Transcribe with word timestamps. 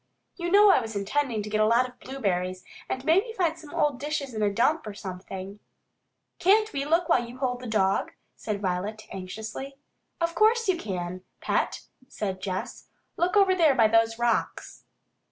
You 0.35 0.49
know 0.49 0.71
I 0.71 0.81
was 0.81 0.95
intending 0.95 1.43
to 1.43 1.49
get 1.51 1.61
a 1.61 1.67
lot 1.67 1.87
of 1.87 1.99
blueberries, 1.99 2.63
and 2.89 3.05
maybe 3.05 3.33
find 3.37 3.55
some 3.55 3.69
old 3.69 3.99
dishes 3.99 4.33
in 4.33 4.41
a 4.41 4.51
dump 4.51 4.87
or 4.87 4.95
something" 4.95 5.59
"Can't 6.39 6.73
we 6.73 6.85
look 6.85 7.07
while 7.07 7.23
you 7.23 7.37
hold 7.37 7.59
the 7.59 7.67
dog?" 7.67 8.13
asked 8.35 8.57
Violet 8.61 9.03
anxiously. 9.11 9.75
"Of 10.19 10.33
course 10.33 10.67
you 10.67 10.75
can, 10.75 11.21
Pet!" 11.39 11.81
said 12.07 12.41
Jess. 12.41 12.87
"Look 13.15 13.37
over 13.37 13.53
there 13.53 13.75
by 13.75 13.87
those 13.87 14.17
rocks." 14.17 14.85